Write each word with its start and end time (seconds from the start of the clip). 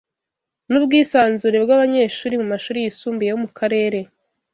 n'ubwisanzure 0.69 1.57
bw'abanyeshuri 1.63 2.35
mu 2.41 2.45
mashuri 2.53 2.77
yisumbuye 2.83 3.29
yo 3.31 3.39
mu 3.43 3.49
karere 3.57 3.99